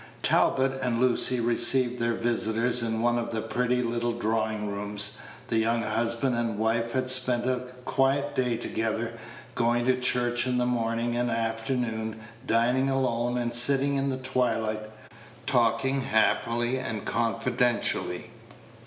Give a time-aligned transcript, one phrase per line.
[0.23, 5.19] Talbot and Lucy received their visitors in one of the pretty little drawing rooms.
[5.49, 9.13] The young husband and wife had spent a quiet day together;
[9.53, 14.81] going to church in the morning and afternoon, dining alone, and sitting in the twilight,
[15.45, 18.31] talking happily and confidentially.